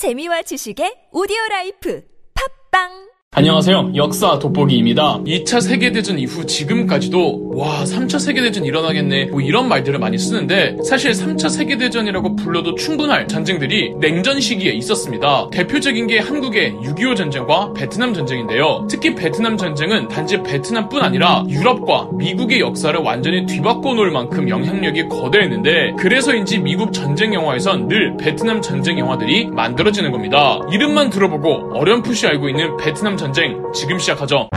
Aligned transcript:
재미와 0.00 0.40
지식의 0.48 1.12
오디오 1.12 1.36
life. 1.50 2.00
팟빵 2.32 3.09
안녕하세요. 3.40 3.92
역사 3.96 4.38
돋보기입니다. 4.38 5.20
2차 5.24 5.62
세계대전 5.62 6.18
이후 6.18 6.44
지금까지도 6.44 7.52
와 7.54 7.84
3차 7.84 8.20
세계대전 8.20 8.66
일어나겠네 8.66 9.28
뭐 9.30 9.40
이런 9.40 9.66
말들을 9.66 9.98
많이 9.98 10.18
쓰는데 10.18 10.76
사실 10.84 11.12
3차 11.12 11.48
세계대전이라고 11.48 12.36
불러도 12.36 12.74
충분할 12.74 13.26
전쟁들이 13.28 13.94
냉전 13.98 14.40
시기에 14.40 14.72
있었습니다. 14.72 15.48
대표적인 15.50 16.06
게 16.06 16.18
한국의 16.18 16.74
6.25 16.82 17.16
전쟁과 17.16 17.72
베트남 17.72 18.12
전쟁인데요. 18.12 18.86
특히 18.90 19.14
베트남 19.14 19.56
전쟁은 19.56 20.08
단지 20.08 20.42
베트남뿐 20.42 21.00
아니라 21.00 21.42
유럽과 21.48 22.10
미국의 22.12 22.60
역사를 22.60 23.00
완전히 23.00 23.46
뒤바꿔 23.46 23.94
놓을 23.94 24.10
만큼 24.10 24.50
영향력이 24.50 25.08
거대했는데 25.08 25.94
그래서인지 25.98 26.58
미국 26.58 26.92
전쟁 26.92 27.32
영화에선 27.32 27.88
늘 27.88 28.18
베트남 28.18 28.60
전쟁 28.60 28.98
영화들이 28.98 29.46
만들어지는 29.46 30.12
겁니다. 30.12 30.60
이름만 30.70 31.08
들어보고 31.08 31.70
어렴풋이 31.78 32.26
알고 32.26 32.50
있는 32.50 32.76
베트남 32.76 33.16
전쟁 33.16 33.29
지금 33.72 33.98
시작하죠. 33.98 34.48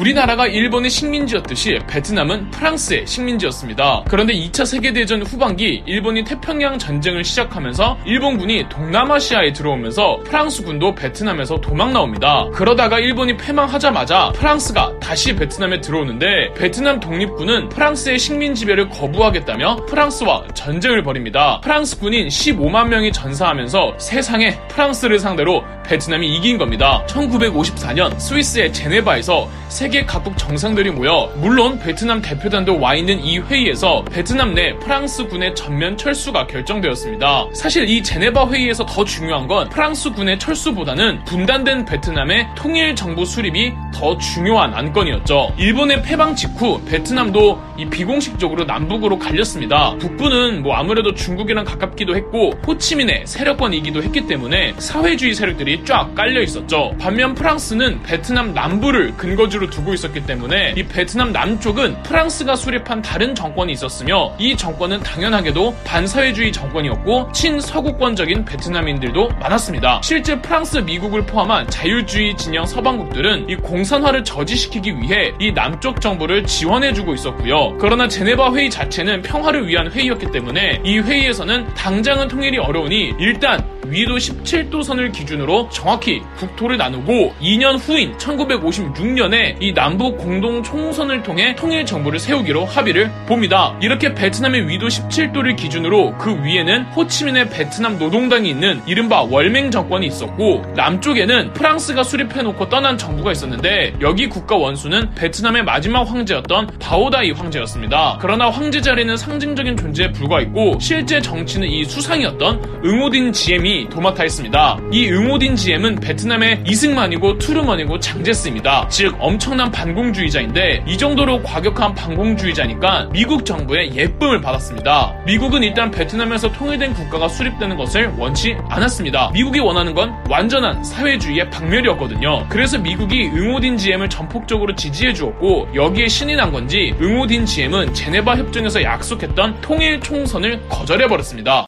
우리나라가 0.00 0.46
일본의 0.46 0.88
식민지였듯이 0.88 1.78
베트남은 1.86 2.52
프랑스의 2.52 3.06
식민지였습니다. 3.06 4.04
그런데 4.08 4.32
2차 4.32 4.64
세계대전 4.64 5.22
후반기 5.22 5.82
일본이 5.84 6.24
태평양 6.24 6.78
전쟁을 6.78 7.22
시작하면서 7.22 7.98
일본군이 8.06 8.70
동남아시아에 8.70 9.52
들어오면서 9.52 10.20
프랑스군도 10.24 10.94
베트남에서 10.94 11.60
도망 11.60 11.92
나옵니다. 11.92 12.46
그러다가 12.54 12.98
일본이 12.98 13.36
패망하자마자 13.36 14.32
프랑스가 14.36 14.98
다시 15.00 15.36
베트남에 15.36 15.82
들어오는데 15.82 16.54
베트남 16.54 16.98
독립군은 16.98 17.68
프랑스의 17.68 18.18
식민 18.18 18.54
지배를 18.54 18.88
거부하겠다며 18.88 19.84
프랑스와 19.84 20.44
전쟁을 20.54 21.02
벌입니다. 21.02 21.60
프랑스 21.60 21.98
군인 21.98 22.28
15만 22.28 22.88
명이 22.88 23.12
전사하면서 23.12 23.98
세상에 23.98 24.58
프랑스를 24.68 25.18
상대로 25.18 25.62
베트남이 25.84 26.36
이긴 26.36 26.56
겁니다. 26.56 27.04
1954년 27.06 28.18
스위스의 28.18 28.72
제네바에서 28.72 29.50
세계 29.70 30.04
각국 30.04 30.36
정상들이 30.36 30.90
모여 30.90 31.32
물론 31.36 31.78
베트남 31.78 32.20
대표단도 32.20 32.80
와 32.80 32.96
있는 32.96 33.20
이 33.20 33.38
회의에서 33.38 34.04
베트남 34.04 34.52
내 34.52 34.76
프랑스 34.78 35.26
군의 35.28 35.54
전면 35.54 35.96
철수가 35.96 36.48
결정되었습니다. 36.48 37.46
사실 37.54 37.88
이 37.88 38.02
제네바 38.02 38.48
회의에서 38.48 38.84
더 38.84 39.04
중요한 39.04 39.46
건 39.46 39.68
프랑스 39.70 40.10
군의 40.10 40.38
철수보다는 40.40 41.24
분단된 41.24 41.84
베트남의 41.84 42.48
통일 42.56 42.96
정부 42.96 43.24
수립이 43.24 43.72
더 43.94 44.16
중요한 44.18 44.74
안건이었죠. 44.74 45.54
일본의 45.56 46.02
패방 46.02 46.34
직후 46.34 46.80
베트남도 46.84 47.60
이 47.78 47.86
비공식적으로 47.86 48.64
남북으로 48.64 49.18
갈렸습니다. 49.18 49.94
북부는 49.98 50.62
뭐 50.62 50.74
아무래도 50.74 51.14
중국이랑 51.14 51.64
가깝기도 51.64 52.16
했고 52.16 52.52
호치민의 52.66 53.24
세력권이기도 53.26 54.02
했기 54.02 54.26
때문에 54.26 54.74
사회주의 54.78 55.34
세력들이 55.34 55.84
쫙 55.84 56.14
깔려 56.14 56.42
있었죠. 56.42 56.94
반면 56.98 57.34
프랑스는 57.34 58.02
베트남 58.02 58.52
남부를 58.54 59.16
근거지로 59.16 59.70
두고 59.70 59.94
있었기 59.94 60.26
때문에 60.26 60.74
이 60.76 60.82
베트남 60.84 61.32
남쪽은 61.32 62.02
프랑스가 62.02 62.56
수립한 62.56 63.02
다른 63.02 63.34
정권이 63.34 63.72
있었으며 63.72 64.34
이 64.38 64.56
정권은 64.56 65.00
당연하게도 65.00 65.74
반사회주의 65.84 66.52
정권이었고 66.52 67.32
친서구권적인 67.32 68.44
베트남인들도 68.44 69.28
많았습니다. 69.40 70.00
실제 70.02 70.40
프랑스, 70.40 70.78
미국을 70.78 71.24
포함한 71.26 71.68
자유주의 71.68 72.36
진영 72.36 72.66
서방국들은 72.66 73.48
이 73.48 73.56
공 73.60 73.79
산화를 73.84 74.24
저지시키기 74.24 75.00
위해 75.00 75.32
이 75.38 75.52
남쪽 75.52 76.00
정부를 76.00 76.44
지원해주고 76.44 77.14
있었고요. 77.14 77.76
그러나 77.78 78.08
제네바 78.08 78.54
회의 78.54 78.70
자체는 78.70 79.22
평화를 79.22 79.66
위한 79.68 79.90
회의였기 79.90 80.30
때문에 80.30 80.82
이 80.84 80.98
회의에서는 80.98 81.74
당장은 81.74 82.28
통일이 82.28 82.58
어려우니 82.58 83.14
일단 83.18 83.64
위도 83.90 84.16
17도 84.16 84.82
선을 84.82 85.10
기준으로 85.10 85.68
정확히 85.70 86.22
국토를 86.36 86.76
나누고 86.76 87.34
2년 87.40 87.76
후인 87.78 88.16
1956년에 88.16 89.56
이 89.60 89.74
남북 89.74 90.16
공동 90.16 90.62
총선을 90.62 91.22
통해 91.22 91.54
통일 91.56 91.84
정부를 91.84 92.18
세우기로 92.18 92.64
합의를 92.64 93.10
봅니다. 93.26 93.76
이렇게 93.82 94.14
베트남의 94.14 94.68
위도 94.68 94.86
17도를 94.86 95.56
기준으로 95.56 96.16
그 96.18 96.42
위에는 96.44 96.84
호치민의 96.84 97.50
베트남 97.50 97.98
노동당이 97.98 98.48
있는 98.48 98.80
이른바 98.86 99.22
월맹 99.22 99.70
정권이 99.70 100.06
있었고 100.06 100.64
남쪽에는 100.76 101.52
프랑스가 101.52 102.04
수립해놓고 102.04 102.68
떠난 102.68 102.96
정부가 102.96 103.32
있었는데 103.32 103.94
여기 104.00 104.28
국가 104.28 104.56
원수는 104.56 105.14
베트남의 105.16 105.64
마지막 105.64 106.04
황제였던 106.04 106.78
바오다이 106.78 107.32
황제였습니다. 107.32 108.18
그러나 108.20 108.50
황제 108.50 108.80
자리는 108.80 109.16
상징적인 109.16 109.76
존재에 109.76 110.12
불과했고 110.12 110.78
실제 110.80 111.20
정치는 111.20 111.68
이 111.68 111.84
수상이었던 111.84 112.82
응오딘 112.84 113.32
지엠이 113.32 113.79
도맡아 113.88 114.22
했습니다. 114.22 114.78
이 114.92 115.08
응오딘 115.08 115.56
지엠은 115.56 115.96
베트남의 115.96 116.64
이승만이고 116.66 117.38
투르먼이고 117.38 117.98
장제스입니다. 118.00 118.88
즉 118.88 119.16
엄청난 119.18 119.70
반공주의자인데 119.70 120.84
이 120.86 120.98
정도로 120.98 121.42
과격한 121.42 121.94
반공주의자니까 121.94 123.08
미국 123.12 123.44
정부의 123.44 123.94
예쁨을 123.96 124.40
받았습니다. 124.40 125.14
미국은 125.26 125.62
일단 125.62 125.90
베트남에서 125.90 126.52
통일된 126.52 126.94
국가가 126.94 127.28
수립되는 127.28 127.76
것을 127.76 128.12
원치 128.18 128.56
않았습니다. 128.68 129.30
미국이 129.32 129.60
원하는 129.60 129.94
건 129.94 130.14
완전한 130.28 130.82
사회주의의 130.84 131.50
박멸이었거든요. 131.50 132.46
그래서 132.48 132.78
미국이 132.78 133.28
응오딘 133.28 133.76
지엠을 133.76 134.08
전폭적으로 134.08 134.74
지지해 134.74 135.12
주었고 135.12 135.68
여기에 135.74 136.08
신이 136.08 136.36
난 136.36 136.52
건지 136.52 136.94
응오딘 137.00 137.46
지엠은 137.46 137.94
제네바 137.94 138.36
협정에서 138.36 138.82
약속했던 138.82 139.60
통일 139.60 140.00
총선을 140.00 140.60
거절해 140.68 141.06
버렸습니다. 141.06 141.66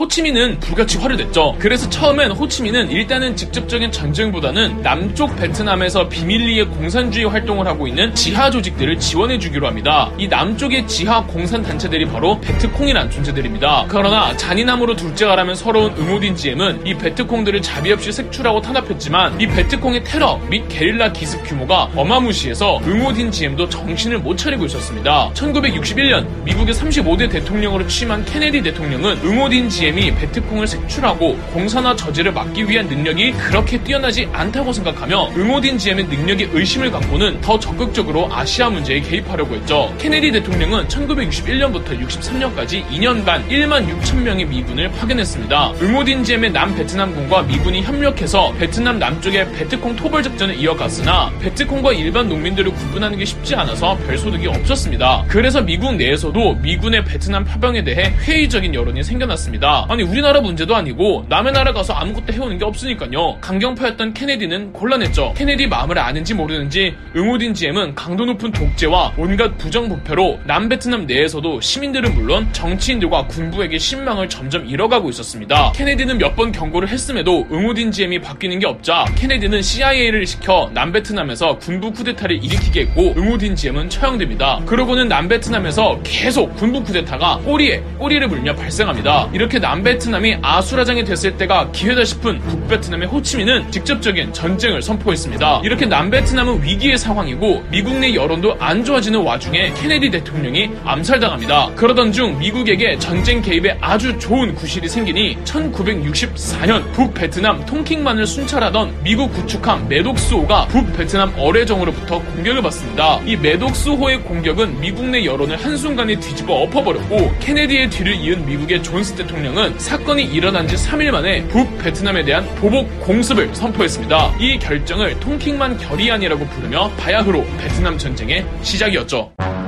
호치민은 0.00 0.60
불같이 0.60 0.96
화를 0.96 1.18
냈죠. 1.18 1.54
그래서 1.58 1.86
처음엔 1.90 2.30
호치민은 2.30 2.90
일단은 2.90 3.36
직접적인 3.36 3.92
전쟁보다는 3.92 4.80
남쪽 4.80 5.36
베트남에서 5.36 6.08
비밀리에 6.08 6.64
공산주의 6.64 7.26
활동을 7.26 7.66
하고 7.66 7.86
있는 7.86 8.14
지하 8.14 8.50
조직들을 8.50 8.98
지원해 8.98 9.38
주기로 9.38 9.66
합니다. 9.66 10.10
이 10.16 10.26
남쪽의 10.26 10.86
지하 10.86 11.22
공산 11.26 11.62
단체들이 11.62 12.06
바로 12.06 12.40
베트콩이란 12.40 13.10
존재들입니다. 13.10 13.88
그러나 13.90 14.34
잔인함으로 14.38 14.96
둘째가라면 14.96 15.54
서러운 15.54 15.92
응오딘 15.98 16.34
지엠은 16.34 16.86
이 16.86 16.94
베트콩들을 16.94 17.60
자비 17.60 17.92
없이 17.92 18.10
색출하고 18.10 18.62
탄압했지만 18.62 19.38
이 19.38 19.46
베트콩의 19.48 20.04
테러 20.04 20.38
및 20.48 20.66
게릴라 20.70 21.12
기습 21.12 21.44
규모가 21.44 21.90
어마무시해서 21.94 22.80
응오딘 22.86 23.30
지엠도 23.30 23.68
정신을 23.68 24.20
못 24.20 24.38
차리고 24.38 24.64
있었습니다. 24.64 25.30
1961년 25.34 26.26
미국의 26.44 26.72
35대 26.74 27.30
대통령으로 27.30 27.86
취임한 27.86 28.24
케네디 28.24 28.62
대통령은 28.62 29.18
응오딘 29.22 29.68
지 29.68 29.89
엠이 29.90 30.14
베트콩을 30.14 30.68
색출하고 30.68 31.36
공산화 31.52 31.96
저지를 31.96 32.32
막기 32.32 32.68
위한 32.68 32.86
능력이 32.86 33.32
그렇게 33.32 33.82
뛰어나지 33.82 34.28
않다고 34.32 34.72
생각하며 34.72 35.32
응오딘 35.36 35.78
GM의 35.78 36.04
능력에 36.04 36.50
의심을 36.52 36.92
갖고는 36.92 37.40
더 37.40 37.58
적극적으로 37.58 38.32
아시아 38.32 38.70
문제에 38.70 39.00
개입하려고 39.00 39.56
했죠. 39.56 39.92
케네디 39.98 40.30
대통령은 40.30 40.86
1961년부터 40.86 42.00
63년까지 42.00 42.86
2년간 42.86 43.48
1만 43.48 43.88
6천 43.88 44.22
명의 44.22 44.44
미군을 44.44 44.92
파견했습니다. 44.92 45.72
응오딘 45.82 46.22
GM의 46.22 46.52
남 46.52 46.72
베트남군과 46.76 47.42
미군이 47.42 47.82
협력해서 47.82 48.52
베트남 48.52 49.00
남쪽의 49.00 49.52
베트콩 49.52 49.96
토벌 49.96 50.22
작전을 50.22 50.54
이어갔으나 50.56 51.32
베트콩과 51.40 51.94
일반 51.94 52.28
농민들을 52.28 52.70
구분하는 52.72 53.18
게 53.18 53.24
쉽지 53.24 53.56
않아서 53.56 53.96
별 54.06 54.16
소득이 54.16 54.46
없었습니다. 54.46 55.24
그래서 55.26 55.60
미국 55.60 55.96
내에서도 55.96 56.54
미군의 56.62 57.04
베트남 57.04 57.44
파병에 57.44 57.82
대해 57.82 58.14
회의적인 58.20 58.72
여론이 58.72 59.02
생겨났습니다. 59.02 59.79
아니 59.88 60.02
우리나라 60.02 60.40
문제도 60.40 60.74
아니고 60.74 61.26
남의 61.28 61.52
나라 61.52 61.72
가서 61.72 61.92
아무것도 61.94 62.32
해오는 62.32 62.58
게 62.58 62.64
없으니까요. 62.64 63.38
강경파였던 63.40 64.14
케네디는 64.14 64.72
곤란했죠. 64.72 65.34
케네디 65.36 65.66
마음을 65.66 65.98
아는지 65.98 66.34
모르는지 66.34 66.94
응오딘 67.16 67.54
GM은 67.54 67.94
강도 67.94 68.24
높은 68.24 68.52
독재와 68.52 69.14
온갖 69.16 69.56
부정부패로 69.58 70.40
남베트남 70.46 71.06
내에서도 71.06 71.60
시민들은 71.60 72.14
물론 72.14 72.48
정치인들과 72.52 73.26
군부에게 73.26 73.78
신망을 73.78 74.28
점점 74.28 74.66
잃어가고 74.66 75.10
있었습니다. 75.10 75.72
케네디는 75.72 76.18
몇 76.18 76.30
번 76.36 76.52
경고를 76.52 76.88
했음에도 76.88 77.46
응오딘 77.50 77.90
GM이 77.90 78.20
바뀌는 78.20 78.60
게 78.60 78.66
없자 78.66 79.04
케네디는 79.16 79.62
CIA를 79.62 80.24
시켜 80.26 80.70
남베트남에서 80.72 81.58
군부 81.58 81.92
쿠데타를 81.92 82.42
일으키게 82.42 82.82
했고 82.82 83.14
응오딘 83.16 83.56
GM은 83.56 83.90
처형됩니다. 83.90 84.60
그러고는 84.64 85.08
남베트남에서 85.08 86.00
계속 86.04 86.54
군부 86.54 86.82
쿠데타가 86.84 87.38
꼬리에 87.44 87.80
꼬리를 87.98 88.26
물며 88.28 88.54
발생합니다. 88.54 89.28
이렇게 89.32 89.58
남 89.70 89.80
남베트남이 89.80 90.38
아수라장이 90.42 91.04
됐을 91.04 91.36
때가 91.36 91.70
기회다 91.72 92.04
싶은 92.04 92.38
북베트남의 92.40 93.08
호치민은 93.08 93.70
직접적인 93.70 94.32
전쟁을 94.32 94.82
선포했습니다. 94.82 95.62
이렇게 95.64 95.86
남베트남은 95.86 96.62
위기의 96.62 96.98
상황이고 96.98 97.64
미국 97.70 97.94
내 97.94 98.14
여론도 98.14 98.56
안 98.58 98.84
좋아지는 98.84 99.20
와중에 99.20 99.72
케네디 99.74 100.10
대통령이 100.10 100.70
암살당합니다. 100.84 101.74
그러던 101.76 102.12
중 102.12 102.38
미국에게 102.38 102.98
전쟁 102.98 103.40
개입에 103.40 103.78
아주 103.80 104.18
좋은 104.18 104.54
구실이 104.54 104.88
생기니 104.88 105.38
1964년 105.44 106.92
북베트남 106.92 107.64
통킹만을 107.66 108.26
순찰하던 108.26 109.02
미국 109.02 109.32
구축함 109.32 109.88
메독스호가 109.88 110.66
북베트남 110.66 111.34
어뢰정으로부터 111.38 112.20
공격을 112.20 112.62
받습니다. 112.62 113.20
이 113.24 113.36
메독스호의 113.36 114.22
공격은 114.22 114.80
미국 114.80 115.06
내 115.06 115.24
여론을 115.24 115.56
한순간에 115.56 116.18
뒤집어 116.20 116.54
엎어버렸고 116.62 117.34
케네디의 117.40 117.90
뒤를 117.90 118.14
이은 118.16 118.44
미국의 118.46 118.82
존스 118.82 119.14
대통령은 119.14 119.59
사건이 119.68 120.24
일어난 120.24 120.66
지 120.66 120.74
3일 120.74 121.10
만에 121.10 121.46
북베트남에 121.48 122.24
대한 122.24 122.46
보복 122.54 122.88
공습을 123.00 123.54
선포했습니다. 123.54 124.36
이 124.38 124.58
결정을 124.58 125.20
통킹만 125.20 125.76
결의안이라고 125.76 126.46
부르며 126.46 126.90
바야흐로 126.96 127.44
베트남 127.58 127.98
전쟁의 127.98 128.46
시작이었죠. 128.62 129.59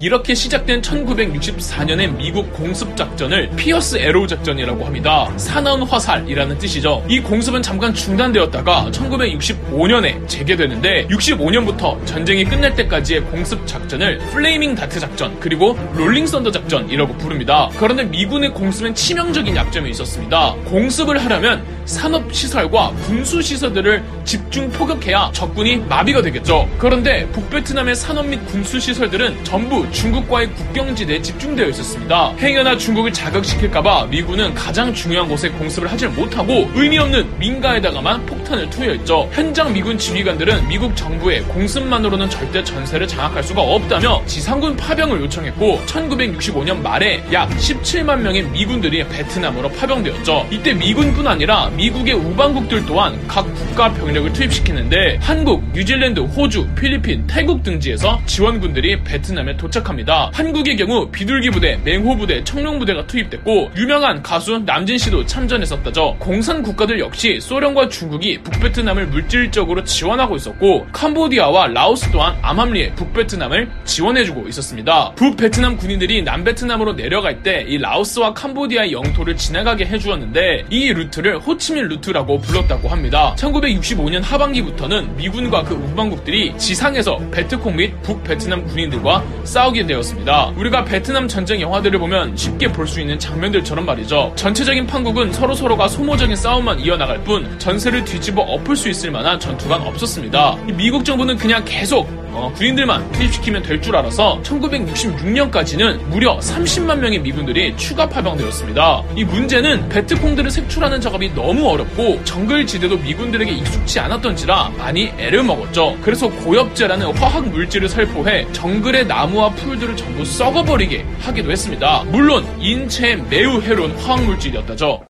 이렇게 0.00 0.32
시작된 0.32 0.80
1964년의 0.80 2.16
미국 2.16 2.52
공습 2.52 2.96
작전을 2.96 3.50
Pierce 3.56 3.96
Arrow 3.96 4.28
작전이라고 4.28 4.84
합니다. 4.84 5.28
사나운 5.36 5.82
화살이라는 5.82 6.56
뜻이죠. 6.58 7.04
이 7.08 7.18
공습은 7.18 7.62
잠깐 7.62 7.92
중단되었다가 7.92 8.92
1965년에 8.92 10.28
재개되는데 10.28 11.08
65년부터 11.08 12.06
전쟁이 12.06 12.44
끝날 12.44 12.76
때까지의 12.76 13.22
공습 13.22 13.66
작전을 13.66 14.18
Flaming 14.18 14.76
Dart 14.76 15.00
작전 15.00 15.36
그리고 15.40 15.76
Rolling 15.94 16.28
Thunder 16.28 16.52
작전이라고 16.52 17.16
부릅니다. 17.16 17.68
그런데 17.76 18.04
미군의 18.04 18.54
공습엔 18.54 18.94
치명적인 18.94 19.56
약점이 19.56 19.90
있었습니다. 19.90 20.54
공습을 20.66 21.18
하려면 21.24 21.64
산업 21.86 22.32
시설과 22.32 22.90
군수 23.06 23.42
시설들을 23.42 24.04
집중 24.24 24.70
포격해야 24.70 25.30
적군이 25.32 25.78
마비가 25.88 26.22
되겠죠. 26.22 26.68
그런데 26.78 27.26
북베트남의 27.32 27.96
산업 27.96 28.28
및 28.28 28.38
군수 28.46 28.78
시설들은 28.78 29.42
전부 29.42 29.87
중국과의 29.90 30.52
국경지대에 30.54 31.20
집중되어 31.22 31.68
있었습니다. 31.68 32.34
행여나 32.38 32.76
중국을 32.76 33.12
자극시킬까봐 33.12 34.06
미군은 34.06 34.54
가장 34.54 34.92
중요한 34.92 35.28
곳에 35.28 35.48
공습을 35.50 35.90
하질 35.90 36.10
못하고 36.10 36.70
의미 36.74 36.98
없는 36.98 37.38
민가에다가만 37.38 38.24
폭 38.26 38.37
탄을 38.48 38.68
투여했죠. 38.70 39.30
현장 39.32 39.72
미군 39.72 39.98
지휘관들은 39.98 40.68
미국 40.68 40.94
정부의 40.96 41.42
공습만으로는 41.44 42.28
절대 42.30 42.62
전세를 42.62 43.08
장악할 43.08 43.42
수가 43.42 43.62
없다며 43.62 44.22
지상군 44.26 44.76
파병을 44.76 45.20
요청했고 45.22 45.80
1965년 45.86 46.80
말에 46.80 47.24
약 47.32 47.48
17만 47.50 48.20
명의 48.20 48.42
미군들이 48.42 49.06
베트남으로 49.08 49.70
파병되었죠. 49.70 50.46
이때 50.50 50.72
미군뿐 50.74 51.26
아니라 51.26 51.70
미국의 51.70 52.14
우방국들 52.14 52.86
또한 52.86 53.18
각 53.26 53.42
국가 53.54 53.92
병력을 53.92 54.32
투입시키는데 54.32 55.18
한국, 55.20 55.64
뉴질랜드, 55.72 56.20
호주, 56.20 56.66
필리핀, 56.74 57.26
태국 57.26 57.62
등지에서 57.62 58.20
지원군들이 58.26 59.02
베트남에 59.04 59.56
도착 59.56 59.78
도착합니다. 59.78 60.30
한국의 60.32 60.76
경우 60.76 61.08
비둘기 61.10 61.50
부대, 61.50 61.78
맹호 61.84 62.16
부대, 62.16 62.42
청룡 62.44 62.78
부대가 62.78 63.06
투입됐고 63.06 63.70
유명한 63.76 64.22
가수 64.22 64.58
남진 64.58 64.98
씨도 64.98 65.26
참전했었다죠. 65.26 66.16
공산 66.18 66.62
국가들 66.62 66.98
역시 66.98 67.38
소련과 67.40 67.88
중국이 67.88 68.37
북베트남을 68.42 69.06
물질적으로 69.08 69.84
지원하고 69.84 70.36
있었고 70.36 70.86
캄보디아와 70.92 71.68
라오스 71.68 72.10
또한 72.10 72.36
암암리에 72.42 72.94
북베트남을 72.94 73.70
지원해주고 73.84 74.48
있었습니다. 74.48 75.12
북베트남 75.16 75.76
군인들이 75.76 76.22
남베트남으로 76.22 76.94
내려갈 76.96 77.42
때 77.42 77.58
이 77.68 77.76
라오스와 77.78 78.34
캄보디아의 78.34 78.92
영토를 78.92 79.36
지나가게 79.36 79.84
해주었는데 79.86 80.64
이 80.70 80.92
루트를 80.92 81.38
호치민 81.38 81.88
루트라고 81.88 82.38
불렀다고 82.40 82.88
합니다. 82.88 83.34
1965년 83.38 84.22
하반기부터는 84.22 85.16
미군과 85.16 85.64
그 85.64 85.74
우방국들이 85.74 86.56
지상에서 86.56 87.18
베트콩 87.30 87.76
및 87.76 87.92
북베트남 88.02 88.64
군인들과 88.66 89.22
싸우게 89.44 89.86
되었습니다. 89.86 90.52
우리가 90.56 90.84
베트남 90.84 91.28
전쟁 91.28 91.60
영화들을 91.60 91.98
보면 91.98 92.36
쉽게 92.36 92.72
볼 92.72 92.88
수 92.88 93.00
있는 93.02 93.18
장면들처럼 93.18 93.84
말이죠. 93.84 94.32
전체적인 94.34 94.86
판국은 94.86 95.30
서로서로가 95.32 95.88
소모적인 95.88 96.34
싸움만 96.36 96.80
이어나갈 96.80 97.22
뿐 97.24 97.58
전세를 97.58 98.02
뒤집어 98.06 98.27
엎을 98.36 98.76
수 98.76 98.88
있을 98.88 99.10
만한 99.10 99.38
전투가 99.40 99.76
없었습니다. 99.76 100.56
미국 100.76 101.04
정부는 101.04 101.36
그냥 101.36 101.64
계속 101.64 102.06
어, 102.30 102.52
군인들만 102.54 103.10
투입시키면 103.12 103.62
될 103.62 103.78
줄 103.80 103.96
알아서 103.96 104.40
1966년까지는 104.42 106.02
무려 106.08 106.36
30만 106.38 106.98
명의 106.98 107.18
미군들이 107.20 107.76
추가 107.76 108.08
파병되었습니다. 108.08 109.02
이 109.16 109.24
문제는 109.24 109.88
베트콩들을 109.88 110.50
색출하는 110.50 111.00
작업이 111.00 111.32
너무 111.34 111.68
어렵고 111.68 112.22
정글 112.24 112.66
지대도 112.66 112.98
미군들에게 112.98 113.50
익숙치 113.52 114.00
않았던지라 114.00 114.72
많이 114.76 115.12
애를 115.18 115.42
먹었죠. 115.44 115.96
그래서 116.02 116.28
고엽제라는 116.28 117.16
화학 117.16 117.48
물질을 117.48 117.88
살포해 117.88 118.46
정글의 118.52 119.06
나무와 119.06 119.50
풀들을 119.50 119.96
전부 119.96 120.24
썩어버리게 120.24 121.04
하기도 121.20 121.50
했습니다. 121.50 122.04
물론 122.08 122.44
인체에 122.60 123.16
매우 123.30 123.60
해로운 123.60 123.92
화학 123.98 124.24
물질이었다죠. 124.24 125.02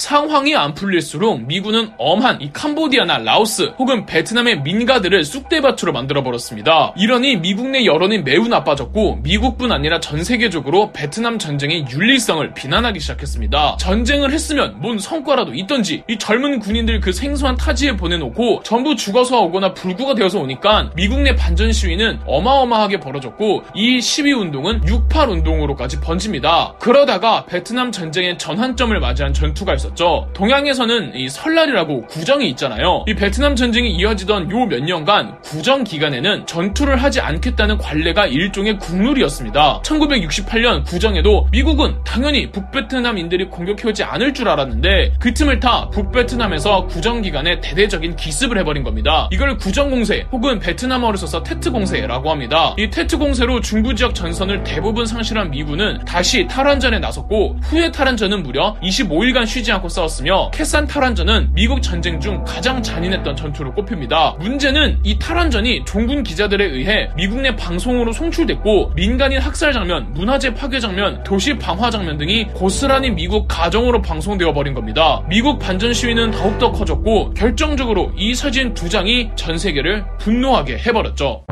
상황이 0.00 0.56
안 0.56 0.72
풀릴수록 0.72 1.42
미군은 1.42 1.90
엄한 1.98 2.40
이 2.40 2.50
캄보디아나 2.54 3.18
라오스 3.18 3.74
혹은 3.78 4.06
베트남의 4.06 4.62
민가들을 4.62 5.24
쑥대밭으로 5.24 5.92
만들어버렸습니다. 5.92 6.94
이러니 6.96 7.36
미국 7.36 7.68
내 7.68 7.84
여론이 7.84 8.22
매우 8.22 8.48
나빠졌고 8.48 9.16
미국뿐 9.16 9.70
아니라 9.70 10.00
전 10.00 10.24
세계적으로 10.24 10.90
베트남 10.92 11.38
전쟁의 11.38 11.84
윤리성을 11.90 12.54
비난하기 12.54 12.98
시작했습니다. 12.98 13.76
전쟁을 13.78 14.32
했으면 14.32 14.80
뭔 14.80 14.98
성과라도 14.98 15.52
있던지 15.52 16.02
이 16.08 16.16
젊은 16.16 16.60
군인들 16.60 17.00
그 17.00 17.12
생소한 17.12 17.58
타지에 17.58 17.98
보내놓고 17.98 18.62
전부 18.64 18.96
죽어서 18.96 19.42
오거나 19.42 19.74
불구가 19.74 20.14
되어서 20.14 20.40
오니까 20.40 20.92
미국 20.96 21.20
내 21.20 21.36
반전 21.36 21.72
시위는 21.72 22.20
어마어마하게 22.24 23.00
벌어졌고 23.00 23.64
이 23.74 24.00
시위 24.00 24.32
운동은 24.32 24.80
68 24.88 25.28
운동으로까지 25.28 26.00
번집니다. 26.00 26.72
그러다가 26.78 27.44
베트남 27.44 27.92
전쟁의 27.92 28.38
전환점을 28.38 28.98
맞이한 28.98 29.34
전투가 29.34 29.74
있었죠. 29.74 29.89
있었죠. 29.90 30.28
동양에서는 30.34 31.14
이 31.14 31.28
설날이라고 31.28 32.06
구정이 32.06 32.48
있잖아요. 32.50 33.04
이 33.06 33.14
베트남 33.14 33.56
전쟁이 33.56 33.90
이어지던 33.96 34.50
요 34.50 34.70
몇 34.70 34.84
년간 34.84 35.40
구정 35.40 35.82
기간에는 35.82 36.46
전투를 36.46 37.02
하지 37.02 37.20
않겠다는 37.20 37.78
관례가 37.78 38.26
일종의 38.26 38.78
국룰이었습니다. 38.78 39.80
1968년 39.82 40.84
구정에도 40.84 41.48
미국은 41.50 41.96
당연히 42.04 42.52
북베트남인들이 42.52 43.46
공격해오지 43.46 44.04
않을 44.04 44.32
줄 44.32 44.48
알았는데 44.48 45.14
그 45.18 45.34
틈을 45.34 45.58
타 45.58 45.88
북베트남에서 45.90 46.86
구정 46.86 47.22
기간에 47.22 47.60
대대적인 47.60 48.14
기습을 48.14 48.58
해버린 48.58 48.84
겁니다. 48.84 49.28
이걸 49.32 49.56
구정 49.56 49.90
공세 49.90 50.24
혹은 50.30 50.60
베트남어를 50.60 51.18
써서 51.18 51.42
테트 51.42 51.72
공세라고 51.72 52.30
합니다. 52.30 52.74
이 52.78 52.90
테트 52.90 53.18
공세로 53.18 53.60
중부 53.60 53.94
지역 53.96 54.14
전선을 54.14 54.62
대부분 54.62 55.04
상실한 55.06 55.50
미군은 55.50 56.04
다시 56.04 56.46
탈환전에 56.46 57.00
나섰고 57.00 57.56
후에 57.62 57.90
탈환전은 57.90 58.44
무려 58.44 58.76
25일간 58.82 59.46
쉬지 59.46 59.69
않고 59.72 59.80
않고 59.80 59.88
싸웠으며 59.88 60.50
캐산 60.52 60.86
탈환전은 60.86 61.50
미국 61.52 61.82
전쟁 61.82 62.20
중 62.20 62.44
가장 62.44 62.82
잔인했던 62.82 63.34
전투로 63.34 63.74
꼽힙니다. 63.74 64.36
문제는 64.38 65.00
이 65.02 65.18
탈환전이 65.18 65.84
종군 65.84 66.22
기자들에 66.22 66.64
의해 66.64 67.08
미국 67.16 67.40
내 67.40 67.56
방송으로 67.56 68.12
송출됐고 68.12 68.92
민간인 68.94 69.38
학살 69.38 69.72
장면, 69.72 70.12
문화재 70.12 70.54
파괴 70.54 70.78
장면, 70.78 71.22
도시 71.24 71.56
방화 71.58 71.90
장면 71.90 72.18
등이 72.18 72.48
고스란히 72.48 73.10
미국 73.10 73.48
가정으로 73.48 74.02
방송되어 74.02 74.52
버린 74.52 74.74
겁니다. 74.74 75.22
미국 75.28 75.58
반전 75.58 75.92
시위는 75.92 76.30
더욱더 76.30 76.70
커졌고 76.70 77.34
결정적으로 77.34 78.12
이 78.16 78.34
사진 78.34 78.74
두 78.74 78.88
장이 78.88 79.30
전 79.34 79.58
세계를 79.58 80.04
분노하게 80.18 80.78
해버렸죠. 80.78 81.44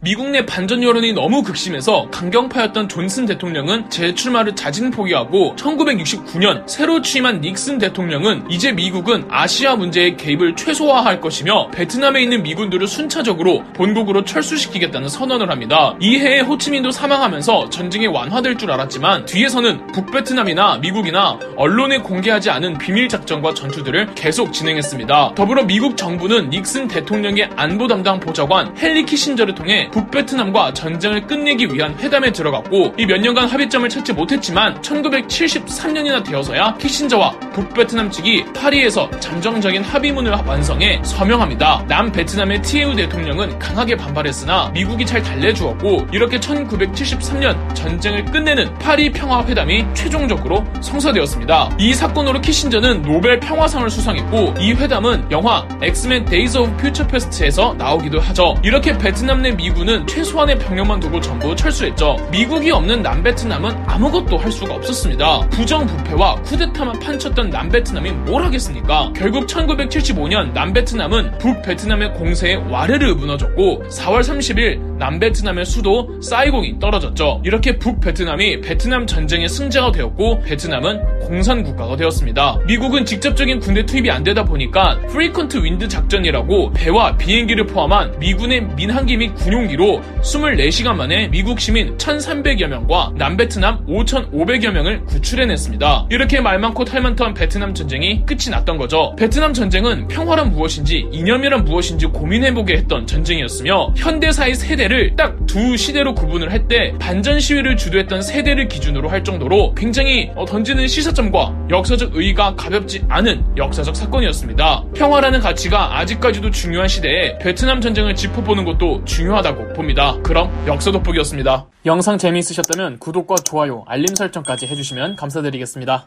미국 0.00 0.30
내 0.30 0.46
반전 0.46 0.84
여론이 0.84 1.12
너무 1.12 1.42
극심해서 1.42 2.08
강경파였던 2.12 2.88
존슨 2.88 3.26
대통령은 3.26 3.90
재출마를 3.90 4.54
자진 4.54 4.92
포기하고 4.92 5.56
1969년 5.56 6.68
새로 6.68 7.02
취임한 7.02 7.40
닉슨 7.40 7.78
대통령은 7.78 8.48
이제 8.48 8.70
미국은 8.70 9.26
아시아 9.28 9.74
문제의 9.74 10.16
개입을 10.16 10.54
최소화할 10.54 11.20
것이며 11.20 11.70
베트남에 11.72 12.22
있는 12.22 12.44
미군들을 12.44 12.86
순차적으로 12.86 13.64
본국으로 13.74 14.22
철수시키겠다는 14.22 15.08
선언을 15.08 15.50
합니다. 15.50 15.96
이해에 16.00 16.42
호치민도 16.42 16.92
사망하면서 16.92 17.70
전쟁이 17.70 18.06
완화될 18.06 18.56
줄 18.56 18.70
알았지만 18.70 19.26
뒤에서는 19.26 19.88
북베트남이나 19.88 20.78
미국이나 20.78 21.40
언론에 21.56 21.98
공개하지 21.98 22.50
않은 22.50 22.78
비밀 22.78 23.08
작전과 23.08 23.52
전투들을 23.54 24.14
계속 24.14 24.52
진행했습니다. 24.52 25.32
더불어 25.34 25.64
미국 25.64 25.96
정부는 25.96 26.50
닉슨 26.50 26.86
대통령의 26.86 27.50
안보 27.56 27.88
담당 27.88 28.20
보좌관 28.20 28.76
헨리 28.80 29.04
키신저를 29.04 29.56
통해 29.56 29.87
북베트남과 29.90 30.72
전쟁을 30.74 31.26
끝내기 31.26 31.66
위한 31.72 31.94
회담에 31.98 32.32
들어갔고 32.32 32.94
이 32.96 33.06
몇 33.08 33.20
년간 33.20 33.48
합의점을 33.48 33.88
찾지 33.88 34.12
못했지만 34.12 34.80
1973년이나 34.82 36.22
되어서야 36.24 36.74
키신저와 36.78 37.30
북베트남 37.52 38.10
측이 38.10 38.44
파리에서 38.54 39.10
잠정적인 39.18 39.82
합의문을 39.82 40.32
완성해 40.46 41.00
서명합니다. 41.04 41.84
남베트남의 41.88 42.62
티에우 42.62 42.94
대통령은 42.96 43.58
강하게 43.58 43.96
반발했으나 43.96 44.70
미국이 44.74 45.06
잘 45.06 45.22
달래주었고 45.22 46.08
이렇게 46.12 46.38
1973년 46.38 47.74
전쟁을 47.74 48.24
끝내는 48.26 48.74
파리 48.78 49.10
평화 49.10 49.44
회담이 49.44 49.86
최종적으로 49.94 50.64
성사되었습니다. 50.80 51.76
이 51.78 51.94
사건으로 51.94 52.40
키신저는 52.40 53.02
노벨 53.02 53.40
평화상을 53.40 53.88
수상했고 53.88 54.54
이 54.60 54.72
회담은 54.72 55.30
영화 55.30 55.66
X-Men 55.82 56.26
Days 56.26 56.58
of 56.58 56.76
Future 56.76 57.06
Past에서 57.06 57.74
나오기도 57.78 58.20
하죠. 58.20 58.54
이렇게 58.62 58.96
베트남 58.96 59.42
내 59.42 59.48
미 59.48 59.70
군은 59.78 60.04
최소한의 60.08 60.58
병력만 60.58 60.98
두고 60.98 61.20
전부 61.20 61.54
철수했죠. 61.54 62.16
미국이 62.32 62.72
없는 62.72 63.00
남베트남은 63.00 63.84
아무것도 63.86 64.36
할 64.36 64.50
수가 64.50 64.74
없었습니다. 64.74 65.48
부정부패와 65.50 66.34
쿠데타만 66.42 66.98
판쳤던 66.98 67.50
남베트남이 67.50 68.10
뭘 68.10 68.42
하겠습니까? 68.42 69.12
결국 69.14 69.46
1975년 69.46 70.52
남베트남은 70.52 71.38
북베트남의 71.38 72.14
공세에 72.14 72.56
와르르 72.56 73.14
무너졌고 73.14 73.84
4월 73.88 74.22
30일 74.22 74.98
남베트남의 74.98 75.64
수도 75.64 76.20
사이공이 76.20 76.80
떨어졌죠. 76.80 77.42
이렇게 77.44 77.78
북베트남이 77.78 78.62
베트남 78.62 79.06
전쟁의 79.06 79.48
승자가 79.48 79.92
되었고 79.92 80.40
베트남은 80.40 81.20
공산 81.20 81.62
국가가 81.62 81.94
되었습니다. 81.94 82.58
미국은 82.66 83.04
직접적인 83.04 83.60
군대 83.60 83.86
투입이 83.86 84.10
안 84.10 84.24
되다 84.24 84.44
보니까 84.44 84.98
Frequent 85.08 85.58
Wind 85.58 85.86
작전이라고 85.86 86.72
배와 86.72 87.16
비행기를 87.16 87.66
포함한 87.66 88.18
미군의 88.18 88.74
민항기 88.74 89.16
및 89.18 89.34
군용 89.36 89.67
기로 89.68 90.02
24시간 90.22 90.94
만에 90.96 91.28
미국 91.28 91.60
시민 91.60 91.96
1,300여 91.96 92.66
명과 92.66 93.12
남베트남 93.16 93.86
5,500여 93.86 94.70
명을 94.70 95.04
구출해냈습니다. 95.04 96.06
이렇게 96.10 96.40
말 96.40 96.58
많고 96.58 96.84
탈 96.84 97.02
많던 97.02 97.34
베트남 97.34 97.74
전쟁이 97.74 98.24
끝이 98.26 98.50
났던 98.50 98.76
거죠. 98.78 99.14
베트남 99.16 99.52
전쟁은 99.54 100.08
평화란 100.08 100.50
무엇인지 100.50 101.08
이념이란 101.12 101.64
무엇인지 101.64 102.06
고민해보게 102.06 102.76
했던 102.76 103.06
전쟁이었으며 103.06 103.92
현대사의 103.96 104.54
세대를 104.54 105.16
딱 105.16 105.38
두 105.48 105.76
시대로 105.76 106.14
구분을 106.14 106.52
할 106.52 106.68
때 106.68 106.92
반전 106.98 107.40
시위를 107.40 107.76
주도했던 107.76 108.20
세대를 108.20 108.68
기준으로 108.68 109.08
할 109.08 109.24
정도로 109.24 109.74
굉장히 109.74 110.28
어, 110.34 110.44
던지는 110.44 110.86
시사점과 110.86 111.68
역사적 111.70 112.14
의의가 112.14 112.56
가볍지 112.56 113.04
않은 113.08 113.56
역사적 113.56 113.96
사건이었습니다. 113.96 114.84
평화라는 114.94 115.40
가치가 115.40 115.98
아직까지도 115.98 116.50
중요한 116.50 116.88
시대에 116.88 117.38
베트남 117.38 117.80
전쟁을 117.80 118.14
짚어보는 118.16 118.64
것도 118.64 119.04
중요하 119.06 119.40
다고 119.58 119.72
봅니다. 119.72 120.16
그럼 120.22 120.50
역사 120.68 120.92
돋보기였습니다. 120.92 121.66
영상 121.84 122.16
재미있으셨다면 122.16 122.98
구독과 123.00 123.36
좋아요, 123.44 123.84
알림 123.88 124.14
설정까지 124.14 124.66
해주시면 124.68 125.16
감사드리겠습니다. 125.16 126.06